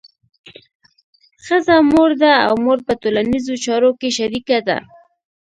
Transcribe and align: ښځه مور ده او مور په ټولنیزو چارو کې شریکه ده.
ښځه 1.45 1.75
مور 1.91 2.11
ده 2.21 2.33
او 2.47 2.53
مور 2.63 2.79
په 2.87 2.93
ټولنیزو 3.01 3.53
چارو 3.65 3.91
کې 3.99 4.09
شریکه 4.17 4.57
ده. 4.67 4.77